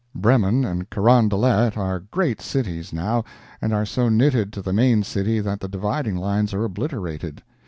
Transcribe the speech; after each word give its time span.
Bremen 0.15 0.65
and 0.65 0.89
Carondelet 0.89 1.77
are 1.77 1.99
great 1.99 2.41
cities 2.41 2.91
now, 2.91 3.23
and 3.61 3.71
are 3.71 3.85
so 3.85 4.09
knitted 4.09 4.51
to 4.53 4.61
the 4.63 4.73
main 4.73 5.03
city 5.03 5.39
that 5.41 5.59
the 5.59 5.67
dividing 5.69 6.15
lines 6.15 6.55
are 6.55 6.63
obliterated. 6.63 7.43